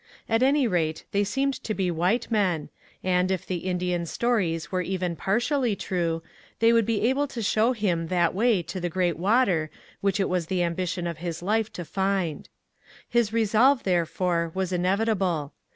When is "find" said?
11.85-12.49